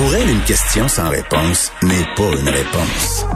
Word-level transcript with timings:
Pour 0.00 0.14
elle, 0.14 0.30
une 0.30 0.40
question 0.44 0.88
sans 0.88 1.10
réponse 1.10 1.70
n'est 1.82 2.06
pas 2.16 2.30
une 2.40 2.48
réponse. 2.48 3.26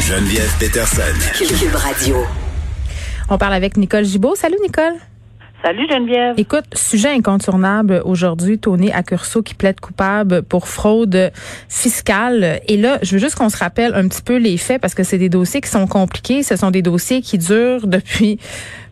Geneviève 0.00 0.52
Peterson. 0.58 1.02
Cube 1.38 1.76
Radio. 1.76 2.16
On 3.28 3.38
parle 3.38 3.54
avec 3.54 3.76
Nicole 3.76 4.04
Gibault. 4.04 4.34
Salut 4.34 4.56
Nicole. 4.60 4.94
Salut 5.62 5.86
Geneviève. 5.88 6.34
Écoute, 6.36 6.64
sujet 6.74 7.10
incontournable 7.10 8.02
aujourd'hui, 8.04 8.58
Tony 8.58 8.90
Accurso 8.90 9.44
qui 9.44 9.54
plaide 9.54 9.78
coupable 9.78 10.42
pour 10.42 10.66
fraude 10.66 11.30
fiscale. 11.68 12.60
Et 12.66 12.76
là, 12.76 12.98
je 13.02 13.12
veux 13.12 13.18
juste 13.20 13.36
qu'on 13.36 13.48
se 13.48 13.56
rappelle 13.56 13.94
un 13.94 14.08
petit 14.08 14.22
peu 14.22 14.38
les 14.38 14.56
faits 14.56 14.82
parce 14.82 14.96
que 14.96 15.04
c'est 15.04 15.18
des 15.18 15.28
dossiers 15.28 15.60
qui 15.60 15.70
sont 15.70 15.86
compliqués. 15.86 16.42
Ce 16.42 16.56
sont 16.56 16.72
des 16.72 16.82
dossiers 16.82 17.22
qui 17.22 17.38
durent 17.38 17.86
depuis 17.86 18.40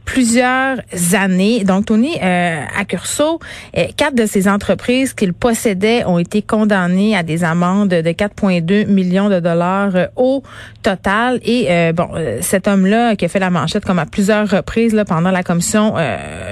plusieurs 0.04 0.78
années. 1.12 1.64
Donc, 1.64 1.86
Tony 1.86 2.16
euh, 2.22 2.64
Accurso, 2.78 3.38
euh, 3.76 3.84
quatre 3.96 4.14
de 4.14 4.26
ses 4.26 4.48
entreprises 4.48 5.14
qu'il 5.14 5.32
possédait 5.32 6.04
ont 6.04 6.18
été 6.18 6.42
condamnées 6.42 7.16
à 7.16 7.22
des 7.22 7.45
amendes 7.45 7.88
de 7.88 8.10
4,2 8.10 8.86
millions 8.86 9.28
de 9.28 9.41
dollars 9.41 9.94
euh, 9.94 10.06
au 10.16 10.42
total. 10.82 11.41
Et 11.44 11.66
euh, 11.70 11.92
bon, 11.92 12.08
cet 12.41 12.66
homme-là 12.68 13.16
qui 13.16 13.24
a 13.24 13.28
fait 13.28 13.38
la 13.38 13.50
manchette 13.50 13.84
comme 13.84 13.98
à 13.98 14.06
plusieurs 14.06 14.48
reprises 14.48 14.94
là, 14.94 15.05
pendant 15.05 15.30
la 15.30 15.42
commission 15.42 15.94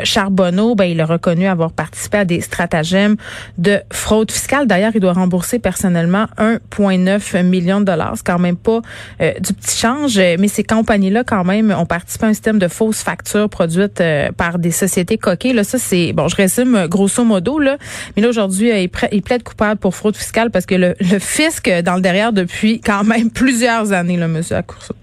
Charbonneau, 0.05 0.75
ben, 0.75 0.85
il 0.85 1.01
a 1.01 1.07
reconnu 1.07 1.47
avoir 1.47 1.73
participé 1.73 2.19
à 2.19 2.25
des 2.25 2.41
stratagèmes 2.41 3.17
de 3.57 3.81
fraude 3.93 4.31
fiscale. 4.31 4.67
D'ailleurs, 4.67 4.93
il 4.95 5.01
doit 5.01 5.13
rembourser 5.13 5.59
personnellement 5.59 6.27
1,9 6.39 7.43
million 7.43 7.81
de 7.81 7.87
dollars. 7.87 8.13
C'est 8.17 8.27
quand 8.27 8.39
même 8.39 8.57
pas 8.57 8.81
du 9.19 9.53
petit 9.53 9.77
change, 9.77 10.19
mais 10.19 10.49
ces 10.49 10.65
compagnies-là, 10.65 11.25
quand 11.25 11.45
même, 11.45 11.75
ont 11.77 11.87
participé 11.87 12.27
à 12.27 12.29
un 12.29 12.35
système 12.35 12.59
de 12.59 12.69
fausses 12.69 13.03
factures 13.03 13.38
produites 13.47 14.01
euh, 14.01 14.31
par 14.37 14.59
des 14.59 14.73
sociétés 14.73 15.19
coquées. 15.19 15.53
Là, 15.53 15.63
ça, 15.63 15.79
c'est, 15.79 16.13
bon, 16.13 16.27
je 16.27 16.37
résume 16.37 16.75
euh, 16.75 16.89
grosso 16.89 17.23
modo, 17.23 17.59
là. 17.59 17.77
Mais 18.17 18.23
là, 18.23 18.29
aujourd'hui, 18.29 18.71
euh, 18.73 18.87
il, 19.13 19.23
plaide 19.23 19.43
coupable 19.45 19.79
pour 19.79 19.95
fraude 19.95 20.17
fiscale 20.17 20.51
parce 20.51 20.67
que 20.67 20.75
le, 20.75 20.95
fisc 21.21 21.71
dans 21.85 21.95
le 21.95 22.01
derrière 22.01 22.33
depuis 22.33 22.81
quand 22.81 23.05
même 23.05 23.31
plusieurs 23.35 23.93
années, 23.93 24.17
là, 24.17 24.27
monsieur 24.27 24.57
Accourceau. 24.57 24.95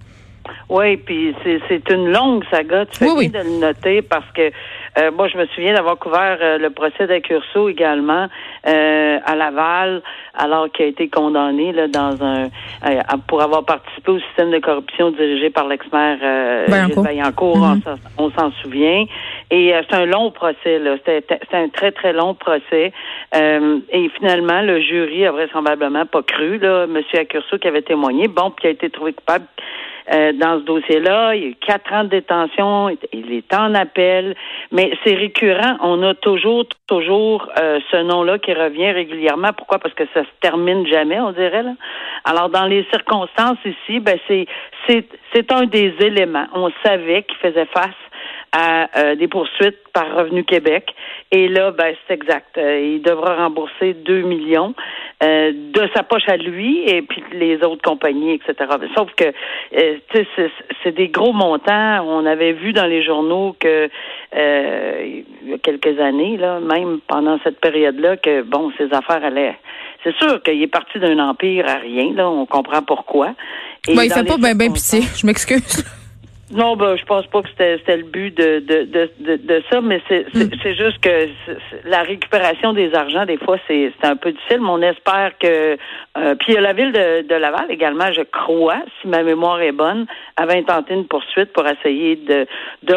Oui, 0.67 0.97
puis 0.97 1.35
c'est 1.43 1.89
une 1.89 2.11
longue 2.11 2.43
saga. 2.49 2.85
Tu 2.87 2.97
fais 2.99 3.11
oui, 3.11 3.29
de 3.29 3.37
le 3.37 3.59
noter 3.59 4.01
parce 4.01 4.29
que 4.35 4.51
euh, 4.97 5.11
moi, 5.11 5.27
je 5.27 5.37
me 5.37 5.45
souviens 5.47 5.73
d'avoir 5.73 5.97
couvert 5.97 6.37
euh, 6.41 6.57
le 6.57 6.69
procès 6.69 7.05
d'Accurso 7.07 7.67
également 7.67 8.27
euh, 8.65 9.19
à 9.25 9.35
Laval, 9.35 10.01
alors 10.33 10.71
qu'il 10.71 10.85
a 10.85 10.87
été 10.87 11.09
condamné 11.09 11.73
là, 11.73 11.87
dans 11.87 12.23
un 12.23 12.47
pour 13.27 13.41
avoir 13.41 13.65
participé 13.65 14.11
au 14.11 14.19
système 14.19 14.51
de 14.51 14.59
corruption 14.59 15.11
dirigé 15.11 15.49
par 15.49 15.67
l'ex-maire 15.67 16.17
Vaillancourt, 16.67 17.57
mm-hmm. 17.57 17.97
on 18.17 18.29
s'en 18.31 18.51
souvient. 18.61 19.05
Et 19.51 19.73
c'est 19.89 19.95
un 19.95 20.05
long 20.05 20.31
procès, 20.31 20.79
là. 20.79 20.95
C'était 21.05 21.39
un 21.53 21.69
très, 21.69 21.91
très 21.91 22.13
long 22.13 22.33
procès. 22.33 22.93
et 23.33 24.09
finalement, 24.17 24.61
le 24.61 24.81
jury 24.81 25.25
a 25.25 25.31
vraisemblablement 25.31 26.05
pas 26.05 26.21
cru, 26.21 26.57
là, 26.59 26.83
M. 26.83 27.01
Accurso 27.13 27.57
qui 27.57 27.67
avait 27.67 27.81
témoigné, 27.81 28.27
bon, 28.27 28.51
puis 28.51 28.61
qui 28.61 28.67
a 28.67 28.71
été 28.71 28.89
trouvé 28.89 29.13
coupable 29.13 29.45
euh, 30.13 30.33
dans 30.33 30.59
ce 30.59 30.65
dossier-là. 30.65 31.35
Il 31.35 31.41
y 31.41 31.45
a 31.45 31.49
eu 31.49 31.55
quatre 31.55 31.91
ans 31.93 32.03
de 32.03 32.09
détention. 32.09 32.89
Il 33.11 33.33
est 33.33 33.53
en 33.53 33.73
appel. 33.73 34.35
Mais 34.71 34.91
c'est 35.03 35.15
récurrent. 35.15 35.77
On 35.81 36.03
a 36.03 36.13
toujours, 36.13 36.65
toujours 36.87 37.49
euh, 37.59 37.79
ce 37.91 37.97
nom-là 37.97 38.39
qui 38.39 38.53
revient 38.53 38.91
régulièrement. 38.91 39.53
Pourquoi? 39.53 39.79
Parce 39.79 39.93
que 39.95 40.03
ça 40.13 40.21
se 40.21 40.29
termine 40.41 40.85
jamais, 40.87 41.19
on 41.19 41.31
dirait. 41.31 41.63
Là. 41.63 41.73
Alors, 42.23 42.49
dans 42.49 42.65
les 42.65 42.85
circonstances 42.91 43.57
ici, 43.65 43.99
ben 43.99 44.17
c'est 44.27 44.47
c'est 45.33 45.51
un 45.51 45.65
des 45.65 45.93
éléments. 45.99 46.45
On 46.53 46.69
savait 46.83 47.23
qu'il 47.23 47.37
faisait 47.37 47.65
face 47.65 47.95
à 48.55 48.87
euh, 48.97 49.15
des 49.15 49.27
poursuites 49.27 49.79
par 49.93 50.15
Revenu 50.15 50.45
Québec. 50.45 50.95
Et 51.31 51.49
là, 51.49 51.71
ben, 51.71 51.93
c'est 52.07 52.13
exact. 52.13 52.57
Euh, 52.57 52.79
il 52.79 53.01
devra 53.01 53.35
rembourser 53.35 53.93
2 53.93 54.21
millions 54.21 54.73
euh, 55.23 55.51
de 55.53 55.89
sa 55.95 56.03
poche 56.03 56.27
à 56.27 56.37
lui 56.37 56.83
et 56.87 57.01
puis 57.01 57.23
les 57.31 57.57
autres 57.63 57.81
compagnies, 57.81 58.33
etc. 58.33 58.69
Sauf 58.95 59.09
que 59.15 59.33
c'est 60.83 60.95
des 60.95 61.07
gros 61.07 61.33
montants. 61.33 62.05
On 62.05 62.25
avait 62.25 62.53
vu 62.53 62.73
dans 62.73 62.85
les 62.85 63.03
journaux 63.03 63.55
que 63.59 63.89
il 64.33 65.49
y 65.49 65.53
a 65.53 65.57
quelques 65.59 65.99
années, 65.99 66.37
là, 66.37 66.59
même 66.59 66.99
pendant 67.07 67.39
cette 67.43 67.59
période-là, 67.59 68.17
que 68.17 68.41
bon, 68.41 68.71
ces 68.77 68.91
affaires 68.93 69.23
allaient. 69.23 69.57
C'est 70.03 70.15
sûr 70.17 70.41
qu'il 70.43 70.61
est 70.61 70.67
parti 70.67 70.99
d'un 70.99 71.17
empire 71.19 71.65
à 71.67 71.75
rien, 71.75 72.13
là, 72.13 72.29
on 72.29 72.45
comprend 72.45 72.81
pourquoi. 72.83 73.33
Et 73.87 73.95
ben, 73.95 74.03
il 74.03 74.11
fait 74.11 74.23
pas 74.23 74.37
bien 74.37 74.55
ben 74.55 74.71
pitié, 74.71 75.01
je 75.01 75.25
m'excuse. 75.25 75.83
Non, 76.51 76.75
ben, 76.75 76.95
je 76.95 77.03
pense 77.05 77.25
pas 77.27 77.41
que 77.41 77.49
c'était 77.49 77.97
le 77.97 78.03
but 78.03 78.37
de, 78.37 78.59
de, 78.59 79.09
de, 79.19 79.35
de, 79.35 79.63
ça, 79.71 79.81
mais 79.81 79.99
c'est 80.07 80.27
mm. 80.31 80.75
juste 80.75 80.99
que 81.01 81.27
la 81.85 82.03
récupération 82.03 82.71
des 82.73 82.93
argents, 82.93 83.25
des 83.25 83.37
fois, 83.37 83.57
c'est 83.67 83.91
un 84.03 84.15
peu 84.15 84.31
difficile, 84.31 84.61
mais 84.61 84.69
on 84.69 84.81
espère 84.81 85.31
que... 85.39 85.77
Euh, 86.17 86.35
puis 86.35 86.53
la 86.53 86.73
ville 86.73 86.91
de, 86.91 87.27
de 87.27 87.35
Laval 87.35 87.65
également, 87.69 88.13
je 88.13 88.21
crois, 88.21 88.83
si 89.01 89.07
ma 89.07 89.23
mémoire 89.23 89.59
est 89.61 89.71
bonne, 89.71 90.05
avait 90.37 90.57
intenté 90.59 90.93
une 90.93 91.07
poursuite 91.07 91.51
pour 91.51 91.65
essayer 91.67 92.15
de, 92.15 92.45
de 92.83 92.95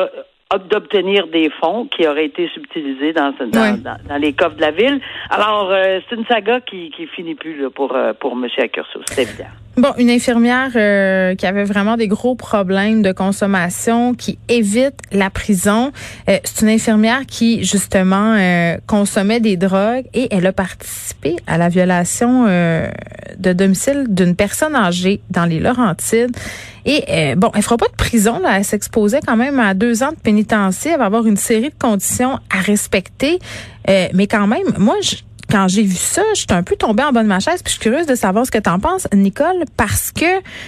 d'obtenir 0.56 1.26
des 1.26 1.50
fonds 1.50 1.86
qui 1.86 2.06
auraient 2.06 2.24
été 2.24 2.48
subtilisés 2.48 3.12
dans, 3.12 3.34
dans, 3.38 3.82
dans, 3.82 4.16
les 4.16 4.32
coffres 4.32 4.56
de 4.56 4.62
la 4.62 4.70
ville. 4.70 4.98
Alors, 5.28 5.70
euh, 5.70 6.00
c'est 6.08 6.16
une 6.16 6.24
saga 6.24 6.60
qui, 6.62 6.90
qui 6.90 7.06
finit 7.06 7.34
plus 7.34 7.60
là, 7.60 7.68
pour, 7.68 7.94
euh, 7.94 8.14
pour 8.14 8.32
M. 8.32 8.46
Accurso, 8.56 9.00
c'est 9.06 9.22
évident. 9.22 9.50
Bon, 9.78 9.94
une 9.96 10.10
infirmière 10.10 10.72
euh, 10.74 11.36
qui 11.36 11.46
avait 11.46 11.62
vraiment 11.62 11.96
des 11.96 12.08
gros 12.08 12.34
problèmes 12.34 13.00
de 13.00 13.12
consommation, 13.12 14.12
qui 14.12 14.36
évite 14.48 14.96
la 15.12 15.30
prison. 15.30 15.92
Euh, 16.28 16.38
c'est 16.42 16.62
une 16.62 16.70
infirmière 16.70 17.26
qui, 17.26 17.62
justement, 17.62 18.34
euh, 18.36 18.78
consommait 18.88 19.38
des 19.38 19.56
drogues 19.56 20.06
et 20.14 20.34
elle 20.34 20.48
a 20.48 20.52
participé 20.52 21.36
à 21.46 21.58
la 21.58 21.68
violation 21.68 22.46
de 22.46 23.52
domicile 23.52 24.06
d'une 24.08 24.34
personne 24.34 24.74
âgée 24.74 25.20
dans 25.30 25.44
les 25.44 25.60
Laurentides. 25.60 26.36
Et 26.84 27.34
bon, 27.36 27.52
elle 27.54 27.62
fera 27.62 27.76
pas 27.76 27.86
de 27.86 27.96
prison, 27.96 28.40
là. 28.40 28.58
Elle 28.58 28.64
s'exposait 28.64 29.20
quand 29.24 29.36
même 29.36 29.60
à 29.60 29.74
deux 29.74 30.02
ans 30.02 30.10
de 30.10 30.16
pénitencier. 30.16 30.92
Elle 30.92 30.98
va 30.98 31.04
avoir 31.04 31.26
une 31.26 31.36
série 31.36 31.68
de 31.68 31.78
conditions 31.78 32.40
à 32.50 32.60
respecter. 32.60 33.38
mais 33.86 34.26
quand 34.26 34.46
même, 34.48 34.74
moi, 34.78 34.96
je 35.02 35.16
quand 35.50 35.68
j'ai 35.68 35.82
vu 35.82 35.96
ça, 35.96 36.22
j'étais 36.34 36.54
un 36.54 36.62
peu 36.62 36.76
tombée 36.76 37.02
en 37.02 37.12
bas 37.12 37.22
de 37.22 37.28
ma 37.28 37.40
chaise, 37.40 37.62
puis 37.62 37.72
je 37.72 37.80
suis 37.80 37.90
curieuse 37.90 38.06
de 38.06 38.14
savoir 38.14 38.44
ce 38.44 38.50
que 38.50 38.58
tu 38.58 38.68
en 38.68 38.78
penses, 38.78 39.08
Nicole, 39.14 39.64
parce 39.76 40.12
que 40.12 40.26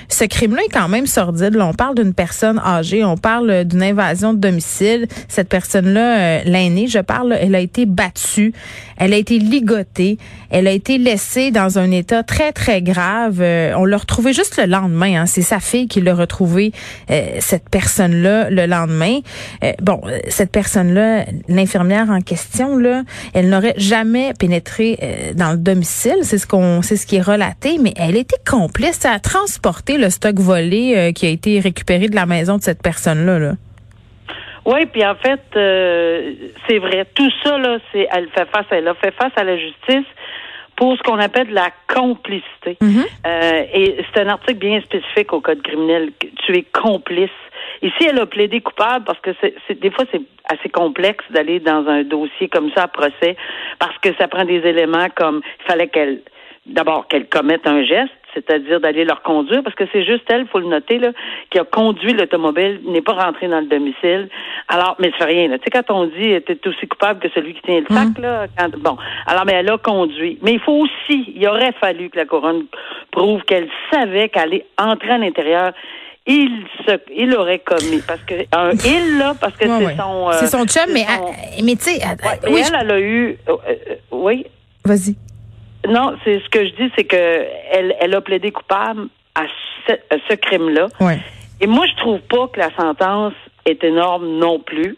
ce 0.09 0.25
crime-là 0.25 0.63
est 0.65 0.73
quand 0.73 0.89
même 0.89 1.07
sordide. 1.07 1.55
Là, 1.55 1.67
on 1.67 1.75
parle 1.75 1.95
d'une 1.97 2.15
personne 2.15 2.59
âgée, 2.59 3.05
on 3.05 3.17
parle 3.17 3.65
d'une 3.65 3.83
invasion 3.83 4.33
de 4.33 4.39
domicile. 4.39 5.07
Cette 5.29 5.49
personne-là, 5.49 6.19
euh, 6.19 6.41
l'aînée, 6.45 6.87
je 6.87 6.99
parle, 6.99 7.37
elle 7.39 7.55
a 7.55 7.61
été 7.61 7.87
battue, 7.87 8.53
elle 9.01 9.13
a 9.13 9.17
été 9.17 9.41
ligotée, 9.41 10.19
elle 10.51 10.69
a 10.69 10.71
été 10.71 10.99
laissée 10.99 11.51
dans 11.51 11.81
un 11.81 11.91
état 11.91 12.23
très, 12.23 12.53
très 12.53 12.83
grave. 12.83 13.41
Euh, 13.41 13.73
on 13.77 13.85
l'a 13.85 13.97
retrouvée 13.97 14.33
juste 14.33 14.57
le 14.59 14.67
lendemain. 14.67 15.23
Hein. 15.23 15.27
C'est 15.27 15.43
sa 15.43 15.59
fille 15.59 15.89
qui 15.89 16.01
l'a 16.01 16.15
retrouvée, 16.15 16.71
euh, 17.11 17.39
cette 17.41 17.69
personne-là, 17.69 18.51
le 18.51 18.67
lendemain. 18.67 19.19
bon, 19.83 20.01
cette 20.29 20.53
personne-là, 20.53 21.25
l'infirmière 21.49 22.11
en 22.11 22.21
question, 22.21 22.77
là, 22.77 23.03
elle 23.35 23.49
n'aurait 23.49 23.75
jamais 23.77 24.33
pénétré 24.39 24.99
euh, 25.03 25.33
dans 25.35 25.53
le 25.53 25.57
domicile, 25.57 26.19
c'est 26.23 26.39
ce 26.39 26.47
qu'on, 26.47 26.83
c'est 26.83 26.97
ce 26.97 27.07
qui 27.07 27.17
est 27.17 27.23
relaté, 27.23 27.79
mais 27.79 27.93
elle 27.97 28.17
était 28.17 28.41
complice 28.49 29.05
à 29.05 29.19
transporter 29.19 29.99
le 29.99 30.11
stock 30.11 30.39
volé 30.39 30.95
euh, 30.97 31.13
qui 31.13 31.27
a 31.27 31.31
été 31.31 31.61
récupéré 31.61 32.09
de 32.09 32.15
la 32.15 32.27
maison 32.27 32.57
de 32.57 32.63
cette 32.63 32.83
personne-là. 32.83 33.39
Là. 33.39 33.55
Oui, 34.65 34.87
puis 34.87 35.05
en 35.05 35.15
fait, 35.15 35.41
euh, 35.57 36.33
c'est 36.69 36.79
vrai. 36.79 37.07
Tout 37.15 37.31
ça, 37.43 37.59
là, 37.59 37.79
c'est, 37.93 38.09
elle 38.13 38.29
fait 38.31 38.49
face, 38.51 38.67
elle 38.71 38.89
a 38.89 38.95
fait 38.95 39.13
face 39.13 39.33
à 39.37 39.45
la 39.45 39.57
justice 39.57 40.07
pour 40.77 40.97
ce 40.97 41.03
qu'on 41.03 41.19
appelle 41.19 41.51
la 41.51 41.71
complicité. 41.93 42.79
Mm-hmm. 42.81 43.67
et 43.75 44.05
c'est 44.13 44.23
un 44.23 44.29
article 44.29 44.59
bien 44.59 44.81
spécifique 44.81 45.33
au 45.33 45.41
code 45.41 45.63
criminel. 45.63 46.11
Tu 46.47 46.57
es 46.57 46.63
complice 46.63 47.31
Ici, 47.83 48.07
elle 48.09 48.19
a 48.19 48.27
plaidé 48.27 48.61
coupable 48.61 49.05
parce 49.07 49.21
que 49.21 49.31
c'est 49.41 49.81
des 49.81 49.91
fois 49.91 50.05
c'est 50.13 50.21
assez 50.45 50.69
complexe 50.69 51.25
d'aller 51.31 51.61
dans 51.61 51.87
un 51.89 52.03
dossier 52.03 52.49
comme 52.49 52.71
ça 52.75 52.85
à 52.85 52.89
procès 52.89 53.37
parce 53.79 53.97
que 53.99 54.11
ça 54.19 54.29
prend 54.29 54.45
des 54.45 54.59
éléments 54.59 55.09
comme 55.15 55.41
il 55.61 55.67
fallait 55.67 55.89
qu'elle 55.89 56.21
d'abord 56.67 57.09
qu'elle 57.09 57.27
commette 57.27 57.67
un 57.67 57.83
geste, 57.83 58.13
c'est-à-dire 58.35 58.81
d'aller 58.81 59.05
leur 59.05 59.23
conduire, 59.23 59.63
parce 59.63 59.75
que 59.75 59.85
c'est 59.93 60.05
juste 60.05 60.25
elle, 60.29 60.47
faut 60.47 60.59
le 60.59 60.67
noter, 60.67 60.99
là, 60.99 61.11
qui 61.51 61.59
a 61.59 61.65
conduit 61.65 62.13
l'automobile, 62.13 62.81
n'est 62.87 63.03
pas 63.03 63.13
rentrée 63.13 63.49
dans 63.49 63.61
le 63.61 63.67
domicile. 63.67 64.29
Alors, 64.69 64.97
mais 64.99 65.11
ça 65.13 65.27
fait 65.27 65.33
rien, 65.33 65.49
Tu 65.59 65.65
sais, 65.65 65.71
quand 65.71 65.91
on 65.95 66.07
dit 66.07 66.31
était 66.31 66.67
aussi 66.67 66.87
coupable 66.87 67.21
que 67.21 67.29
celui 67.35 67.55
qui 67.55 67.63
tient 67.63 67.81
le 67.81 67.95
sac, 67.95 68.19
mmh. 68.19 68.23
là, 68.23 68.47
bon. 68.79 68.97
Alors, 69.27 69.45
mais 69.47 69.55
elle 69.55 69.71
a 69.71 69.79
conduit. 69.79 70.39
Mais 70.43 70.55
il 70.55 70.61
faut 70.61 70.85
aussi, 70.85 71.33
il 71.35 71.47
aurait 71.49 71.73
fallu 71.81 72.11
que 72.11 72.19
la 72.19 72.25
couronne 72.25 72.65
prouve 73.11 73.43
qu'elle 73.43 73.69
savait 73.93 74.29
qu'elle 74.29 74.55
est 74.55 74.67
entrée 74.79 75.11
à 75.11 75.19
l'intérieur 75.19 75.73
il 76.27 76.67
se, 76.87 76.93
il 77.17 77.35
aurait 77.35 77.61
commis 77.61 78.03
parce 78.07 78.21
que 78.23 78.35
un 78.53 78.71
il 78.85 79.19
là 79.19 79.35
parce 79.41 79.57
que 79.57 79.67
c'est 79.67 79.97
son 79.97 80.29
euh, 80.29 80.33
c'est 80.39 80.47
son 80.47 80.65
chum 80.67 80.93
mais 80.93 81.07
mais 81.63 81.77
tu 81.77 81.85
sais 81.85 82.01
oui, 82.47 82.63
elle 82.67 82.79
elle 82.81 82.91
a 82.91 83.01
eu 83.01 83.39
euh, 83.49 83.57
euh, 83.69 83.95
oui 84.11 84.47
vas-y 84.85 85.17
non 85.91 86.17
c'est 86.25 86.41
ce 86.41 86.49
que 86.49 86.65
je 86.67 86.71
dis 86.75 86.93
c'est 86.97 87.05
que 87.05 87.47
elle 87.71 87.95
elle 88.01 88.15
a 88.15 88.21
plaidé 88.21 88.51
coupable 88.51 89.09
à 89.35 89.45
ce, 89.87 90.35
crime 90.35 90.71
là 90.71 90.87
et 91.61 91.67
moi 91.67 91.87
je 91.87 91.97
trouve 91.97 92.21
pas 92.21 92.49
que 92.49 92.59
la 92.59 92.71
sentence 92.77 93.35
est 93.67 93.83
énorme 93.85 94.39
non 94.39 94.59
plus 94.61 94.97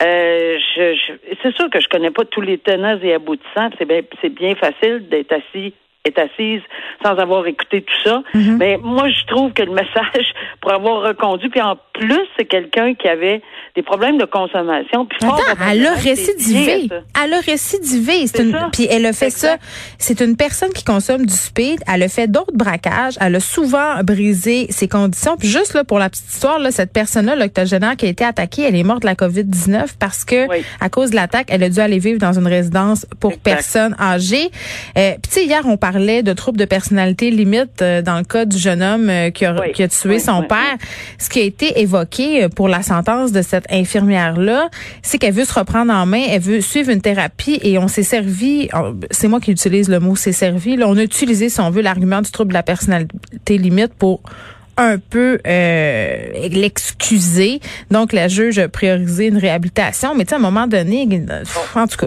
euh, 0.00 0.58
je, 0.76 1.12
c'est 1.42 1.56
sûr 1.56 1.68
que 1.70 1.80
je 1.80 1.88
connais 1.88 2.10
pas 2.10 2.24
tous 2.24 2.40
les 2.40 2.58
tenants 2.58 2.98
et 3.02 3.14
aboutissants. 3.14 3.70
C'est 3.78 3.84
bien, 3.84 4.02
c'est 4.20 4.28
bien 4.28 4.54
facile 4.54 5.08
d'être 5.08 5.32
assis 5.32 5.74
est 6.04 6.18
assise 6.18 6.62
sans 7.02 7.16
avoir 7.18 7.46
écouté 7.46 7.82
tout 7.82 8.08
ça. 8.08 8.22
Mm-hmm. 8.34 8.56
Mais 8.56 8.78
moi, 8.82 9.08
je 9.08 9.26
trouve 9.26 9.52
que 9.52 9.62
le 9.62 9.72
message 9.72 10.32
pour 10.60 10.72
avoir 10.72 11.02
reconduit, 11.02 11.48
puis 11.48 11.60
en 11.60 11.76
plus, 11.92 12.26
c'est 12.36 12.44
quelqu'un 12.44 12.94
qui 12.94 13.08
avait 13.08 13.42
des 13.74 13.82
problèmes 13.82 14.18
de 14.18 14.24
consommation. 14.24 15.06
Puis 15.06 15.18
Attends, 15.22 15.36
elle 15.70 15.86
a 15.86 15.94
récidivé. 15.94 16.88
Elle 17.22 17.34
a 17.34 17.40
récidivé. 17.40 18.24
Une, 18.38 18.56
puis 18.72 18.86
elle 18.90 19.06
a 19.06 19.12
fait 19.12 19.30
ça. 19.30 19.56
C'est 19.98 20.20
une 20.20 20.36
personne 20.36 20.72
qui 20.72 20.84
consomme 20.84 21.26
du 21.26 21.34
speed. 21.34 21.80
Elle 21.92 22.02
a 22.02 22.08
fait 22.08 22.28
d'autres 22.28 22.54
braquages. 22.54 23.16
Elle 23.20 23.36
a 23.36 23.40
souvent 23.40 24.02
brisé 24.02 24.66
ses 24.70 24.88
conditions. 24.88 25.36
Puis 25.36 25.48
juste 25.48 25.74
là, 25.74 25.84
pour 25.84 25.98
la 25.98 26.08
petite 26.08 26.28
histoire, 26.28 26.58
là, 26.58 26.70
cette 26.70 26.92
personne-là, 26.92 27.36
l'octogénaire 27.36 27.96
qui 27.96 28.06
a 28.06 28.08
été 28.08 28.24
attaquée, 28.24 28.62
elle 28.62 28.76
est 28.76 28.82
morte 28.84 29.02
de 29.02 29.06
la 29.06 29.14
COVID-19 29.14 29.94
parce 29.98 30.24
que, 30.24 30.46
à 30.80 30.88
cause 30.88 31.10
de 31.10 31.16
l'attaque, 31.16 31.48
elle 31.50 31.62
a 31.62 31.68
dû 31.68 31.80
aller 31.80 31.98
vivre 31.98 32.18
dans 32.18 32.38
une 32.38 32.46
résidence 32.46 33.06
pour 33.20 33.36
personnes 33.38 33.96
âgées. 34.00 34.50
Euh, 34.96 35.12
puis 35.22 35.30
tu 35.30 35.40
sais, 35.40 35.44
hier, 35.44 35.62
on 35.64 35.76
parlait 35.76 35.87
de 35.92 36.32
troubles 36.32 36.58
de 36.58 36.64
personnalité 36.64 37.30
limite 37.30 37.82
euh, 37.82 38.02
dans 38.02 38.18
le 38.18 38.24
cas 38.24 38.44
du 38.44 38.58
jeune 38.58 38.82
homme 38.82 39.08
euh, 39.08 39.30
qui, 39.30 39.44
a, 39.44 39.54
qui, 39.72 39.82
a, 39.82 39.88
tué 39.88 40.18
son 40.18 40.42
père. 40.42 40.76
Ce 41.18 41.28
qui 41.28 41.40
a 41.40 41.42
été 41.42 41.80
évoqué 41.80 42.44
euh, 42.44 42.48
pour 42.48 42.68
la 42.68 42.82
sentence 42.82 43.32
de 43.32 43.42
cette 43.42 43.70
infirmière-là, 43.70 44.68
c'est 45.02 45.18
qu'elle 45.18 45.34
veut 45.34 45.44
se 45.44 45.58
reprendre 45.58 45.92
en 45.92 46.06
main, 46.06 46.22
elle 46.28 46.40
veut 46.40 46.60
suivre 46.60 46.90
une 46.90 47.00
thérapie 47.00 47.58
et 47.62 47.78
on 47.78 47.88
s'est 47.88 48.02
servi, 48.02 48.68
c'est 49.10 49.28
moi 49.28 49.40
qui 49.40 49.50
utilise 49.50 49.88
le 49.88 50.00
mot 50.00 50.16
s'est 50.16 50.32
servi, 50.32 50.76
là, 50.76 50.86
on 50.88 50.96
a 50.96 51.02
utilisé, 51.02 51.48
si 51.48 51.60
on 51.60 51.70
veut, 51.70 51.82
l'argument 51.82 52.20
du 52.20 52.30
trouble 52.30 52.50
de 52.50 52.54
la 52.54 52.62
personnalité 52.62 53.58
limite 53.58 53.94
pour 53.94 54.20
un 54.78 54.98
peu 54.98 55.40
euh, 55.46 56.48
l'excuser. 56.48 57.60
Donc, 57.90 58.12
la 58.12 58.28
juge 58.28 58.58
a 58.58 58.68
priorisé 58.68 59.26
une 59.26 59.36
réhabilitation. 59.36 60.14
Mais 60.14 60.24
tu 60.24 60.30
sais, 60.30 60.34
à 60.36 60.38
un 60.38 60.40
moment 60.40 60.66
donné, 60.66 61.08
en 61.74 61.86
tout 61.86 62.06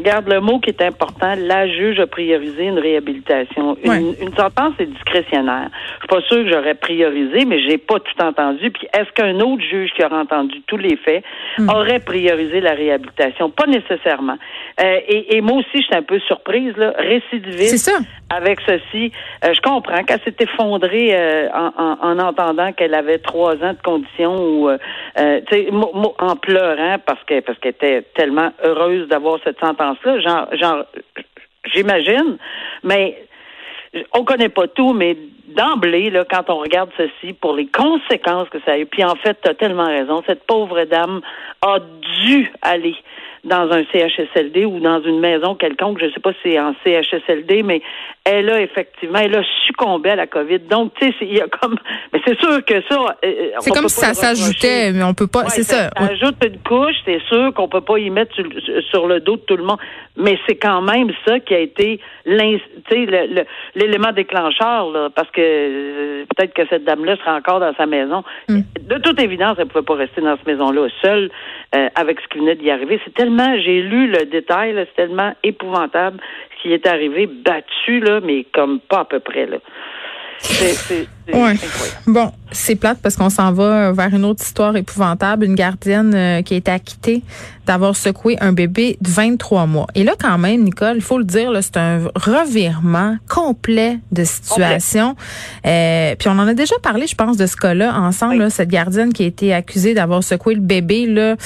Garde 0.00 0.28
le 0.28 0.40
mot 0.40 0.60
qui 0.60 0.70
est 0.70 0.82
important. 0.82 1.34
La 1.36 1.66
juge 1.66 1.98
a 1.98 2.06
priorisé 2.06 2.64
une 2.64 2.78
réhabilitation. 2.78 3.76
Une, 3.82 4.14
une 4.20 4.34
sentence 4.36 4.74
est 4.78 4.86
discrétionnaire. 4.86 5.70
Je 5.72 5.98
suis 5.98 6.08
pas 6.08 6.20
sûre 6.28 6.44
que 6.44 6.50
j'aurais 6.50 6.74
priorisé, 6.74 7.44
mais 7.44 7.60
j'ai 7.60 7.78
pas 7.78 7.98
tout 7.98 8.22
entendu. 8.22 8.70
Puis 8.70 8.86
est-ce 8.96 9.10
qu'un 9.12 9.40
autre 9.40 9.62
juge 9.62 9.90
qui 9.96 10.04
aurait 10.04 10.20
entendu 10.20 10.62
tous 10.68 10.76
les 10.76 10.96
faits 10.96 11.24
hmm. 11.58 11.68
aurait 11.68 11.98
priorisé 11.98 12.60
la 12.60 12.74
réhabilitation? 12.74 13.50
Pas 13.50 13.66
nécessairement. 13.66 14.38
Euh, 14.80 15.00
et, 15.08 15.36
et, 15.36 15.40
moi 15.40 15.58
aussi, 15.58 15.78
je 15.78 15.82
suis 15.82 15.96
un 15.96 16.02
peu 16.02 16.20
surprise, 16.20 16.76
là. 16.76 16.94
Récidiviste. 16.96 17.78
Ça. 17.78 17.98
Avec 18.30 18.60
ceci, 18.60 19.10
euh, 19.44 19.54
je 19.54 19.60
comprends 19.62 20.04
qu'elle 20.04 20.20
s'est 20.20 20.36
effondrée 20.38 21.08
euh, 21.12 21.48
en, 21.52 21.72
en, 21.76 21.98
en, 22.02 22.18
entendant 22.20 22.72
qu'elle 22.72 22.94
avait 22.94 23.18
trois 23.18 23.54
ans 23.64 23.72
de 23.72 23.82
conditions 23.82 24.36
ou, 24.36 24.70
en 24.70 26.36
pleurant 26.36 26.96
parce 27.04 27.22
que 27.24 27.40
parce 27.40 27.58
qu'elle 27.58 27.72
était 27.72 28.02
tellement 28.14 28.52
heureuse 28.62 29.08
d'avoir 29.08 29.38
cette 29.44 29.58
sentence 29.58 29.87
là 30.04 30.48
genre, 30.56 30.84
j'imagine, 31.72 32.38
mais 32.82 33.26
on 34.12 34.24
connaît 34.24 34.48
pas 34.48 34.68
tout, 34.68 34.92
mais 34.92 35.16
d'emblée, 35.48 36.10
là, 36.10 36.24
quand 36.28 36.50
on 36.50 36.58
regarde 36.58 36.90
ceci, 36.96 37.32
pour 37.32 37.54
les 37.54 37.66
conséquences 37.66 38.48
que 38.48 38.58
ça 38.64 38.72
a 38.72 38.78
eu, 38.78 38.86
puis 38.86 39.04
en 39.04 39.14
fait, 39.16 39.38
tu 39.42 39.48
as 39.48 39.54
tellement 39.54 39.86
raison, 39.86 40.22
cette 40.26 40.44
pauvre 40.46 40.84
dame 40.84 41.20
a 41.62 41.78
dû 42.22 42.52
aller 42.62 42.96
dans 43.44 43.70
un 43.70 43.84
CHSLD 43.92 44.64
ou 44.64 44.80
dans 44.80 45.02
une 45.02 45.20
maison 45.20 45.54
quelconque, 45.54 45.98
je 46.00 46.06
ne 46.06 46.10
sais 46.10 46.20
pas 46.20 46.32
si 46.32 46.38
c'est 46.44 46.60
en 46.60 46.74
CHSLD, 46.84 47.62
mais 47.62 47.82
elle 48.24 48.50
a 48.50 48.60
effectivement, 48.60 49.18
elle 49.18 49.34
a 49.34 49.42
succombé 49.66 50.10
à 50.10 50.16
la 50.16 50.26
COVID. 50.26 50.60
Donc, 50.70 50.92
tu 51.00 51.06
sais, 51.06 51.14
il 51.22 51.36
y 51.36 51.40
a 51.40 51.46
comme, 51.48 51.76
mais 52.12 52.20
c'est 52.26 52.38
sûr 52.38 52.64
que 52.64 52.82
ça. 52.88 53.16
Euh, 53.24 53.26
euh, 53.26 53.50
c'est 53.60 53.70
comme 53.70 53.88
si 53.88 54.00
ça 54.00 54.14
s'ajoutait, 54.14 54.92
mais 54.92 55.04
on 55.04 55.14
peut 55.14 55.26
pas. 55.26 55.46
c'est 55.46 55.62
ça. 55.62 55.90
Ça 55.96 56.04
ajoute 56.04 56.36
une 56.44 56.58
couche, 56.58 56.96
c'est 57.04 57.22
sûr 57.28 57.52
qu'on 57.54 57.68
peut 57.68 57.80
pas 57.80 57.98
y 57.98 58.10
mettre 58.10 58.34
sur, 58.90 59.06
le 59.06 59.20
dos 59.20 59.36
de 59.36 59.42
tout 59.42 59.56
le 59.56 59.64
monde, 59.64 59.78
mais 60.16 60.38
c'est 60.46 60.56
quand 60.56 60.82
même 60.82 61.10
ça 61.26 61.40
qui 61.40 61.54
a 61.54 61.60
été 61.60 62.00
l'élément 63.74 64.12
déclencheur, 64.12 64.90
là, 64.90 65.08
parce 65.14 65.30
que 65.30 65.37
euh, 65.38 66.24
peut-être 66.36 66.54
que 66.54 66.66
cette 66.68 66.84
dame-là 66.84 67.16
sera 67.16 67.36
encore 67.36 67.60
dans 67.60 67.74
sa 67.74 67.86
maison. 67.86 68.22
Mm. 68.48 68.60
De 68.88 68.98
toute 68.98 69.20
évidence, 69.20 69.56
elle 69.58 69.66
pouvait 69.66 69.84
pas 69.84 69.94
rester 69.94 70.20
dans 70.20 70.36
cette 70.36 70.46
maison-là 70.46 70.88
seule 71.02 71.30
avec 71.94 72.18
ce 72.20 72.28
qui 72.28 72.38
venait 72.38 72.54
d'y 72.54 72.70
arriver. 72.70 72.98
C'est 73.04 73.12
tellement, 73.12 73.56
j'ai 73.58 73.82
lu 73.82 74.08
le 74.08 74.24
détail, 74.24 74.74
c'est 74.74 74.94
tellement 74.96 75.34
épouvantable 75.42 76.18
ce 76.56 76.62
qui 76.62 76.72
est 76.72 76.86
arrivé, 76.86 77.26
battu 77.26 78.00
là 78.00 78.20
mais 78.22 78.44
comme 78.52 78.80
pas 78.80 79.00
à 79.00 79.04
peu 79.04 79.20
près, 79.20 79.46
là. 79.46 79.58
C'est 80.40 81.06
ouais. 81.34 81.56
Bon, 82.06 82.32
c'est 82.52 82.74
plate 82.74 82.98
parce 83.02 83.16
qu'on 83.16 83.30
s'en 83.30 83.52
va 83.52 83.92
vers 83.92 84.14
une 84.14 84.24
autre 84.24 84.42
histoire 84.42 84.76
épouvantable. 84.76 85.44
Une 85.44 85.54
gardienne 85.54 86.14
euh, 86.14 86.42
qui 86.42 86.54
a 86.54 86.56
été 86.56 86.70
acquittée 86.70 87.22
d'avoir 87.66 87.94
secoué 87.96 88.36
un 88.40 88.52
bébé 88.52 88.96
de 89.00 89.10
23 89.10 89.66
mois. 89.66 89.86
Et 89.94 90.04
là, 90.04 90.14
quand 90.18 90.38
même, 90.38 90.62
Nicole, 90.62 90.96
il 90.96 91.02
faut 91.02 91.18
le 91.18 91.24
dire, 91.24 91.52
c'est 91.60 91.76
un 91.76 92.04
revirement 92.14 93.16
complet 93.28 93.98
de 94.10 94.24
situation. 94.24 95.16
Euh, 95.66 96.14
puis 96.18 96.28
on 96.28 96.38
en 96.38 96.48
a 96.48 96.54
déjà 96.54 96.76
parlé, 96.82 97.06
je 97.06 97.14
pense, 97.14 97.36
de 97.36 97.46
ce 97.46 97.56
cas-là 97.56 97.94
ensemble. 97.98 98.50
cette 98.50 98.70
gardienne 98.70 99.12
qui 99.12 99.24
a 99.24 99.26
été 99.26 99.52
accusée 99.52 99.94
d'avoir 99.94 100.22
secoué 100.22 100.54
le 100.54 100.60
bébé. 100.60 101.06
Là, 101.06 101.36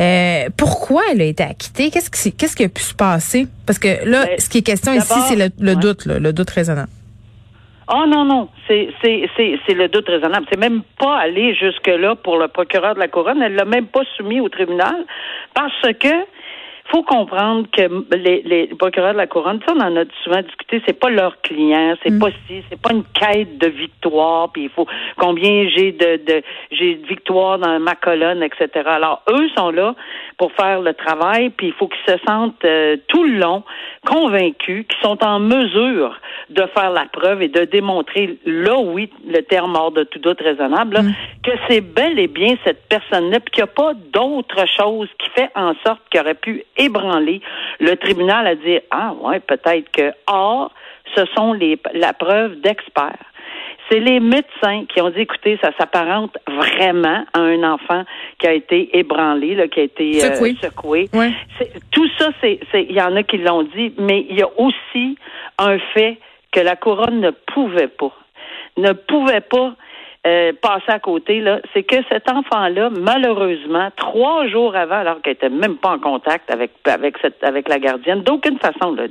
euh, 0.00 0.48
pourquoi 0.56 1.02
elle 1.10 1.20
a 1.20 1.24
été 1.24 1.42
acquittée? 1.42 1.90
Qu'est-ce 1.90 2.10
qui, 2.10 2.32
qu'est-ce 2.32 2.54
qui 2.54 2.64
a 2.64 2.68
pu 2.68 2.82
se 2.82 2.94
passer? 2.94 3.48
Parce 3.66 3.78
que 3.78 4.08
là, 4.08 4.26
ben, 4.26 4.38
ce 4.38 4.48
qui 4.48 4.58
est 4.58 4.62
question 4.62 4.92
ici, 4.92 5.12
c'est 5.28 5.50
le, 5.58 5.74
doute, 5.74 6.06
le 6.06 6.32
doute 6.32 6.50
raisonnable. 6.50 6.88
Oh 7.94 8.06
non, 8.06 8.24
non, 8.24 8.48
c'est 8.68 8.88
le 9.04 9.86
doute 9.88 10.08
raisonnable. 10.08 10.46
C'est 10.50 10.58
même 10.58 10.80
pas 10.98 11.18
aller 11.18 11.54
jusque 11.54 11.88
là 11.88 12.14
pour 12.14 12.38
le 12.38 12.48
procureur 12.48 12.94
de 12.94 13.00
la 13.00 13.08
couronne. 13.08 13.42
Elle 13.42 13.54
l'a 13.54 13.66
même 13.66 13.86
pas 13.86 14.00
soumis 14.16 14.40
au 14.40 14.48
tribunal 14.48 15.04
parce 15.52 15.92
que 16.00 16.08
faut 16.92 17.02
comprendre 17.02 17.66
que 17.72 18.14
les, 18.14 18.42
les 18.42 18.66
procureurs 18.66 19.14
de 19.14 19.18
la 19.18 19.26
couronne, 19.26 19.60
ça 19.66 19.72
on 19.74 19.80
en 19.80 19.96
a 19.96 20.04
souvent 20.22 20.42
discuté, 20.42 20.82
c'est 20.86 20.98
pas 20.98 21.08
leur 21.08 21.40
client, 21.40 21.94
c'est 22.02 22.10
mm. 22.10 22.18
pas 22.18 22.28
si, 22.46 22.62
c'est 22.68 22.80
pas 22.80 22.92
une 22.92 23.04
quête 23.04 23.56
de 23.56 23.68
victoire, 23.68 24.52
puis 24.52 24.64
il 24.64 24.68
faut 24.68 24.86
combien 25.16 25.68
j'ai 25.68 25.92
de, 25.92 26.20
de 26.24 26.42
j'ai 26.70 26.96
de 26.96 27.06
victoires 27.06 27.58
dans 27.58 27.80
ma 27.80 27.94
colonne, 27.94 28.42
etc. 28.42 28.68
Alors 28.84 29.22
eux 29.30 29.48
sont 29.56 29.70
là 29.70 29.94
pour 30.36 30.52
faire 30.52 30.82
le 30.82 30.92
travail, 30.92 31.50
puis 31.50 31.68
il 31.68 31.72
faut 31.72 31.88
qu'ils 31.88 32.14
se 32.14 32.18
sentent 32.26 32.64
euh, 32.64 32.96
tout 33.08 33.24
le 33.24 33.38
long 33.38 33.62
convaincus, 34.06 34.84
qu'ils 34.86 35.02
sont 35.02 35.24
en 35.24 35.40
mesure 35.40 36.20
de 36.50 36.66
faire 36.74 36.90
la 36.90 37.06
preuve 37.06 37.40
et 37.42 37.48
de 37.48 37.64
démontrer 37.64 38.38
là 38.44 38.76
oui 38.78 39.08
le 39.26 39.40
terme 39.40 39.76
hors 39.76 39.92
de 39.92 40.02
tout 40.04 40.18
doute 40.18 40.40
raisonnable 40.40 40.98
mm. 40.98 41.14
que 41.42 41.52
c'est 41.68 41.80
bel 41.80 42.18
et 42.18 42.28
bien 42.28 42.56
cette 42.64 42.86
personne-là, 42.88 43.40
puis 43.40 43.52
qu'il 43.52 43.64
n'y 43.64 43.70
a 43.70 43.72
pas 43.72 43.94
d'autre 44.12 44.66
chose 44.76 45.08
qui 45.18 45.30
fait 45.30 45.50
en 45.54 45.72
sorte 45.86 46.02
qu'il 46.10 46.20
aurait 46.20 46.34
pu 46.34 46.64
ébranler 46.82 47.40
le 47.80 47.96
tribunal 47.96 48.46
à 48.46 48.54
dire 48.54 48.80
ah 48.90 49.12
ouais 49.20 49.40
peut-être 49.40 49.90
que 49.90 50.12
or 50.26 50.72
ce 51.16 51.24
sont 51.36 51.52
les 51.52 51.78
la 51.94 52.12
preuve 52.12 52.60
d'experts. 52.60 53.24
C'est 53.90 54.00
les 54.00 54.20
médecins 54.20 54.86
qui 54.88 55.00
ont 55.02 55.10
dit, 55.10 55.20
écoutez, 55.20 55.58
ça 55.60 55.70
s'apparente 55.78 56.38
vraiment 56.46 57.24
à 57.34 57.40
un 57.40 57.62
enfant 57.62 58.04
qui 58.38 58.46
a 58.46 58.52
été 58.52 58.96
ébranlé, 58.96 59.54
là, 59.54 59.68
qui 59.68 59.80
a 59.80 59.82
été 59.82 60.24
euh, 60.24 60.54
secoué. 60.62 61.10
Tout 61.90 62.08
ça, 62.16 62.30
c'est, 62.40 62.60
il 62.72 62.92
y 62.92 63.02
en 63.02 63.14
a 63.16 63.22
qui 63.22 63.38
l'ont 63.38 63.64
dit, 63.64 63.92
mais 63.98 64.24
il 64.30 64.38
y 64.38 64.42
a 64.42 64.48
aussi 64.56 65.18
un 65.58 65.78
fait 65.92 66.16
que 66.52 66.60
la 66.60 66.76
couronne 66.76 67.20
ne 67.20 67.30
pouvait 67.30 67.88
pas, 67.88 68.12
ne 68.78 68.92
pouvait 68.92 69.40
pas 69.42 69.74
euh, 70.24 70.52
passer 70.60 70.88
à 70.88 71.00
côté, 71.00 71.40
là, 71.40 71.60
c'est 71.72 71.82
que 71.82 71.96
cet 72.08 72.30
enfant-là, 72.30 72.90
malheureusement, 72.90 73.88
trois 73.96 74.46
jours 74.46 74.76
avant, 74.76 74.98
alors 74.98 75.20
qu'elle 75.20 75.32
était 75.32 75.48
même 75.48 75.76
pas 75.76 75.90
en 75.90 75.98
contact 75.98 76.48
avec 76.48 76.70
avec 76.84 77.18
cette 77.20 77.42
avec 77.42 77.68
la 77.68 77.80
gardienne, 77.80 78.22
d'aucune 78.22 78.58
façon, 78.58 78.92
là, 78.92 79.04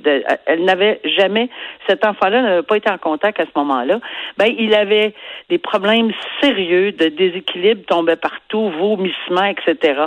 elle 0.45 0.63
n'avait 0.63 1.01
jamais, 1.03 1.49
cet 1.87 2.05
enfant-là 2.05 2.41
n'avait 2.41 2.63
pas 2.63 2.77
été 2.77 2.89
en 2.89 2.97
contact 2.97 3.41
à 3.41 3.43
ce 3.43 3.51
moment-là. 3.59 3.99
Ben, 4.37 4.53
il 4.57 4.73
avait 4.73 5.13
des 5.49 5.57
problèmes 5.57 6.11
sérieux 6.41 6.93
de 6.93 7.07
déséquilibre, 7.07 7.81
tombait 7.87 8.15
partout, 8.15 8.69
vomissement, 8.69 9.43
etc. 9.43 10.05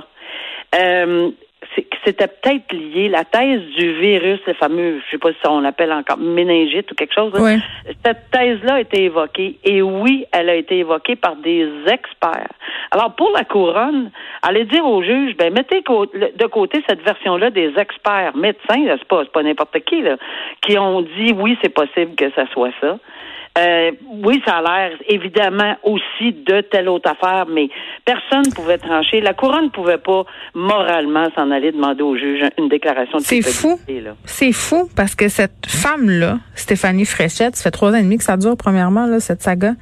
Euh, 0.74 1.30
c'était 2.04 2.28
peut-être 2.28 2.72
lié, 2.72 3.08
la 3.08 3.24
thèse 3.24 3.62
du 3.76 3.94
virus, 3.94 4.40
le 4.46 4.54
fameux, 4.54 5.00
je 5.04 5.10
sais 5.10 5.18
pas 5.18 5.30
si 5.30 5.46
on 5.48 5.60
l'appelle 5.60 5.92
encore 5.92 6.18
méningite 6.18 6.90
ou 6.92 6.94
quelque 6.94 7.14
chose. 7.14 7.32
Cette 8.04 8.30
thèse-là 8.30 8.74
a 8.74 8.80
été 8.80 9.04
évoquée. 9.04 9.58
Et 9.64 9.82
oui, 9.82 10.26
elle 10.32 10.50
a 10.50 10.54
été 10.54 10.78
évoquée 10.78 11.16
par 11.16 11.36
des 11.36 11.68
experts. 11.86 12.52
Alors, 12.90 13.14
pour 13.14 13.30
la 13.34 13.44
couronne, 13.44 14.10
allez 14.42 14.64
dire 14.64 14.86
au 14.86 15.02
juge, 15.02 15.36
ben, 15.36 15.52
mettez 15.52 15.80
de 15.80 16.46
côté 16.46 16.82
cette 16.88 17.02
version-là 17.02 17.50
des 17.50 17.72
experts 17.76 18.36
médecins, 18.36 18.84
c'est 18.98 19.08
pas, 19.08 19.24
pas 19.24 19.42
n'importe 19.42 19.78
qui, 19.80 20.02
là, 20.02 20.16
qui 20.60 20.78
ont 20.78 21.02
dit 21.02 21.32
oui, 21.36 21.58
c'est 21.62 21.74
possible 21.74 22.14
que 22.14 22.30
ça 22.32 22.46
soit 22.52 22.72
ça. 22.80 22.98
Euh, 23.56 23.92
oui, 24.24 24.42
ça 24.44 24.56
a 24.56 24.62
l'air 24.62 24.98
évidemment 25.08 25.76
aussi 25.84 26.32
de 26.32 26.60
telle 26.62 26.88
autre 26.88 27.08
affaire, 27.08 27.46
mais 27.46 27.68
personne 28.04 28.42
ne 28.46 28.50
pouvait 28.50 28.78
trancher. 28.78 29.20
La 29.20 29.32
couronne 29.32 29.66
ne 29.66 29.70
pouvait 29.70 29.98
pas 29.98 30.24
moralement 30.54 31.28
s'en 31.36 31.52
aller 31.52 31.70
demander 31.70 32.02
au 32.02 32.16
juge 32.16 32.42
une 32.58 32.68
déclaration 32.68 33.18
de 33.18 33.22
C'est 33.22 33.42
fou. 33.42 33.78
C'est 34.24 34.52
fou 34.52 34.88
parce 34.96 35.14
que 35.14 35.28
cette 35.28 35.66
femme-là, 35.68 36.38
Stéphanie 36.56 37.04
Fréchette, 37.04 37.54
ça 37.54 37.62
fait 37.62 37.70
trois 37.70 37.92
ans 37.92 37.96
et 37.96 38.02
demi 38.02 38.18
que 38.18 38.24
ça 38.24 38.36
dure, 38.36 38.56
premièrement, 38.56 39.06
là, 39.06 39.20
cette 39.20 39.42
saga. 39.42 39.74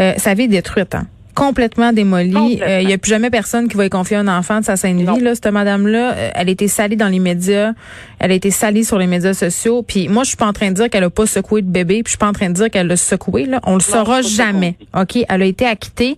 Euh, 0.00 0.14
sa 0.16 0.34
vie 0.34 0.44
est 0.44 0.48
détruite. 0.48 0.96
Hein? 0.96 1.06
Complètement 1.34 1.92
démolie. 1.92 2.60
Euh, 2.62 2.80
il 2.80 2.86
n'y 2.86 2.92
a 2.92 2.98
plus 2.98 3.10
jamais 3.10 3.30
personne 3.30 3.68
qui 3.68 3.76
va 3.76 3.84
y 3.86 3.90
confier 3.90 4.16
un 4.16 4.28
enfant 4.28 4.60
de 4.60 4.64
sa 4.64 4.76
sainte 4.76 4.96
vie. 4.96 5.20
Là, 5.20 5.34
cette 5.34 5.46
madame-là, 5.46 6.12
euh, 6.12 6.30
elle 6.34 6.48
a 6.48 6.50
été 6.50 6.68
salie 6.68 6.96
dans 6.96 7.08
les 7.08 7.18
médias, 7.18 7.72
elle 8.18 8.30
a 8.30 8.34
été 8.34 8.50
salie 8.50 8.84
sur 8.84 8.98
les 8.98 9.06
médias 9.06 9.34
sociaux. 9.34 9.82
Puis 9.82 10.08
moi, 10.08 10.22
je 10.22 10.28
suis 10.28 10.36
pas 10.36 10.46
en 10.46 10.52
train 10.52 10.68
de 10.68 10.74
dire 10.74 10.88
qu'elle 10.88 11.04
a 11.04 11.10
pas 11.10 11.26
secoué 11.26 11.62
de 11.62 11.70
bébé, 11.70 12.02
puis 12.02 12.04
je 12.06 12.10
suis 12.10 12.18
pas 12.18 12.28
en 12.28 12.32
train 12.32 12.48
de 12.48 12.54
dire 12.54 12.70
qu'elle 12.70 12.86
l'a 12.86 12.96
secoué. 12.96 13.46
Là, 13.46 13.60
on 13.64 13.74
le 13.74 13.80
saura 13.80 14.22
jamais. 14.22 14.76
Ok, 14.98 15.18
elle 15.28 15.42
a 15.42 15.46
été 15.46 15.66
acquittée, 15.66 16.16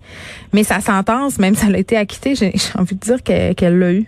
mais 0.52 0.62
sa 0.62 0.80
sentence, 0.80 1.38
même 1.38 1.54
si 1.54 1.66
elle 1.66 1.74
a 1.74 1.78
été 1.78 1.96
acquittée, 1.96 2.34
j'ai 2.34 2.52
envie 2.78 2.94
de 2.94 3.00
dire 3.00 3.22
qu'elle 3.22 3.78
l'a 3.78 3.92
eu. 3.92 4.06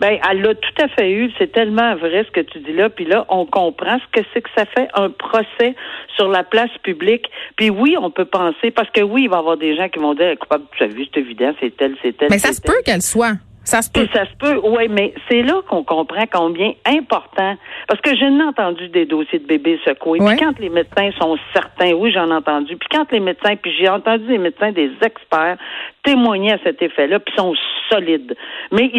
Ben, 0.00 0.18
elle 0.28 0.42
l'a 0.42 0.54
tout 0.54 0.82
à 0.82 0.88
fait 0.88 1.10
eu. 1.10 1.30
C'est 1.38 1.52
tellement 1.52 1.94
vrai 1.96 2.24
ce 2.24 2.30
que 2.30 2.40
tu 2.40 2.58
dis 2.60 2.72
là. 2.72 2.88
Puis 2.90 3.04
là, 3.04 3.24
on 3.28 3.46
comprend 3.46 3.98
ce 3.98 4.20
que 4.20 4.26
c'est 4.32 4.42
que 4.42 4.50
ça 4.56 4.64
fait 4.66 4.88
un 4.94 5.10
procès 5.10 5.74
sur 6.16 6.28
la 6.28 6.44
place 6.44 6.70
publique. 6.82 7.26
Puis 7.56 7.70
oui, 7.70 7.96
on 8.00 8.10
peut 8.10 8.24
penser, 8.24 8.70
parce 8.70 8.90
que 8.90 9.00
oui, 9.00 9.24
il 9.24 9.30
va 9.30 9.36
y 9.36 9.38
avoir 9.38 9.56
des 9.56 9.76
gens 9.76 9.88
qui 9.88 9.98
vont 9.98 10.14
dire, 10.14 10.38
coupable, 10.38 10.64
tu 10.76 10.84
as 10.84 10.88
vu, 10.88 11.06
c'est 11.12 11.20
évident, 11.20 11.52
c'est 11.60 11.76
tel, 11.76 11.96
c'est 12.02 12.16
tel. 12.16 12.28
Mais 12.30 12.38
ça 12.38 12.52
se 12.52 12.60
peut 12.60 12.80
qu'elle 12.84 13.02
soit. 13.02 13.34
Ça 13.66 13.82
se 13.82 13.90
peut. 13.90 14.06
ça 14.14 14.24
se 14.26 14.36
peut, 14.38 14.60
oui, 14.62 14.86
mais 14.88 15.12
c'est 15.28 15.42
là 15.42 15.60
qu'on 15.68 15.82
comprend 15.82 16.24
combien 16.32 16.72
important. 16.86 17.56
Parce 17.88 18.00
que 18.00 18.14
j'ai 18.14 18.26
entendu 18.26 18.88
des 18.90 19.06
dossiers 19.06 19.40
de 19.40 19.46
bébés 19.46 19.80
secoués. 19.84 20.20
Puis 20.24 20.36
quand 20.36 20.56
les 20.60 20.68
médecins 20.68 21.10
sont 21.20 21.36
certains, 21.52 21.92
oui, 21.92 22.12
j'en 22.12 22.30
ai 22.30 22.34
entendu. 22.34 22.76
Puis 22.76 22.88
quand 22.92 23.10
les 23.10 23.18
médecins, 23.18 23.56
puis 23.56 23.72
j'ai 23.76 23.88
entendu 23.88 24.24
des 24.26 24.38
médecins, 24.38 24.70
des 24.70 24.92
experts 25.02 25.56
témoigner 26.04 26.52
à 26.52 26.58
cet 26.62 26.80
effet-là, 26.80 27.18
puis 27.18 27.34
sont 27.36 27.54
solides. 27.90 28.36
Mais 28.72 28.90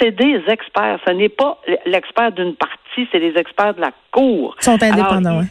c'est 0.00 0.12
des 0.12 0.42
experts. 0.48 0.98
Ce 1.06 1.12
n'est 1.12 1.28
pas 1.28 1.58
l'expert 1.84 2.32
d'une 2.32 2.54
partie, 2.54 3.08
c'est 3.10 3.18
les 3.18 3.36
experts 3.36 3.74
de 3.74 3.80
la 3.80 3.92
cour. 4.12 4.56
Ils 4.60 4.64
sont 4.64 4.82
indépendants, 4.82 5.42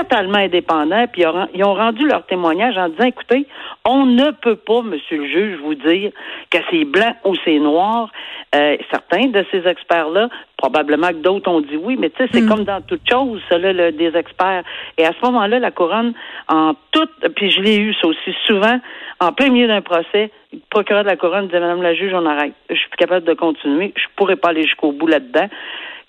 totalement 0.00 0.38
indépendants, 0.38 1.06
puis 1.12 1.24
ils 1.54 1.64
ont 1.64 1.74
rendu 1.74 2.06
leur 2.06 2.24
témoignage 2.26 2.76
en 2.76 2.88
disant, 2.88 3.04
écoutez, 3.04 3.46
on 3.84 4.06
ne 4.06 4.30
peut 4.30 4.56
pas, 4.56 4.82
monsieur 4.82 5.18
le 5.18 5.26
juge, 5.26 5.58
vous 5.62 5.74
dire 5.74 6.10
que 6.50 6.58
c'est 6.70 6.84
blanc 6.84 7.14
ou 7.24 7.34
c'est 7.44 7.58
noir. 7.58 8.10
Euh, 8.54 8.76
certains 8.90 9.26
de 9.26 9.44
ces 9.50 9.66
experts-là, 9.66 10.28
probablement 10.56 11.08
que 11.08 11.22
d'autres 11.22 11.48
ont 11.50 11.60
dit 11.60 11.76
oui, 11.76 11.96
mais 11.98 12.10
tu 12.10 12.16
sais, 12.16 12.30
c'est 12.32 12.40
mm. 12.40 12.48
comme 12.48 12.64
dans 12.64 12.80
toute 12.80 13.08
chose, 13.08 13.40
ça, 13.48 13.58
là, 13.58 13.92
des 13.92 14.16
experts. 14.16 14.64
Et 14.98 15.04
à 15.04 15.12
ce 15.12 15.26
moment-là, 15.26 15.58
la 15.58 15.70
couronne, 15.70 16.14
en 16.48 16.74
toute, 16.90 17.12
puis 17.36 17.50
je 17.50 17.60
l'ai 17.60 17.78
eu 17.78 17.94
ça 17.94 18.08
aussi 18.08 18.34
souvent, 18.46 18.80
en 19.20 19.32
plein 19.32 19.50
milieu 19.50 19.68
d'un 19.68 19.82
procès, 19.82 20.30
le 20.52 20.58
procureur 20.70 21.04
de 21.04 21.08
la 21.08 21.16
couronne 21.16 21.46
disait, 21.46 21.60
Madame 21.60 21.82
la 21.82 21.94
juge, 21.94 22.12
on 22.12 22.26
arrête. 22.26 22.54
Je 22.68 22.74
suis 22.74 22.88
plus 22.88 22.96
capable 22.96 23.26
de 23.26 23.34
continuer. 23.34 23.92
Je 23.96 24.04
pourrais 24.16 24.36
pas 24.36 24.48
aller 24.48 24.62
jusqu'au 24.62 24.92
bout 24.92 25.06
là-dedans. 25.06 25.48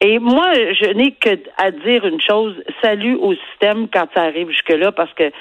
Et 0.01 0.17
moi, 0.17 0.53
je 0.53 0.93
n'ai 0.93 1.12
que 1.12 1.29
à 1.58 1.70
dire 1.70 2.05
une 2.05 2.20
chose, 2.20 2.55
salut 2.81 3.15
au 3.15 3.34
système 3.36 3.88
quand 3.88 4.08
ça 4.15 4.24
arrive 4.24 4.50
jusque-là, 4.50 4.91
parce 4.91 5.13
que 5.13 5.31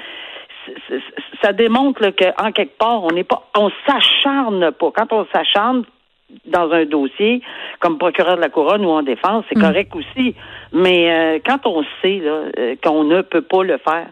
ça 1.42 1.54
démontre 1.54 2.10
qu'en 2.10 2.52
quelque 2.52 2.76
part, 2.76 3.02
on 3.02 3.10
n'est 3.10 3.24
pas, 3.24 3.48
on 3.56 3.70
s'acharne 3.86 4.70
pas. 4.72 4.90
Quand 4.94 5.12
on 5.12 5.26
s'acharne 5.34 5.84
dans 6.44 6.70
un 6.70 6.84
dossier, 6.84 7.42
comme 7.80 7.96
procureur 7.98 8.36
de 8.36 8.42
la 8.42 8.50
couronne 8.50 8.84
ou 8.84 8.90
en 8.90 9.02
défense, 9.02 9.44
c'est 9.48 9.58
mm. 9.58 9.62
correct 9.62 9.96
aussi. 9.96 10.34
Mais 10.72 11.10
euh, 11.10 11.38
quand 11.44 11.66
on 11.66 11.82
sait 12.02 12.20
euh, 12.22 12.76
qu'on 12.84 13.04
ne 13.04 13.22
peut 13.22 13.42
pas 13.42 13.64
le 13.64 13.78
faire, 13.78 14.08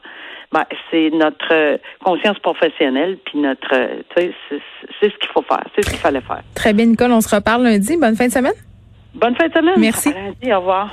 ben, 0.51 0.65
c'est 0.91 1.11
notre 1.11 1.79
conscience 2.03 2.39
professionnelle, 2.39 3.19
puis 3.27 3.39
notre, 3.39 3.75
c'est 4.17 4.33
ce 5.03 5.19
qu'il 5.19 5.29
faut 5.33 5.43
faire, 5.43 5.63
c'est 5.75 5.85
ce 5.85 5.91
qu'il 5.91 5.99
fallait 5.99 6.23
faire. 6.23 6.41
Très 6.55 6.73
bien, 6.73 6.87
Nicole, 6.87 7.13
on 7.13 7.21
se 7.21 7.35
reparle 7.35 7.65
lundi. 7.65 7.99
Bonne 7.99 8.17
fin 8.17 8.29
de 8.29 8.33
semaine. 8.33 8.68
Bonne 9.15 9.35
fin 9.37 9.49
de 9.49 9.53
semaine. 9.53 9.79
Merci. 9.79 10.13
lundi, 10.13 10.53
au 10.53 10.59
revoir. 10.59 10.91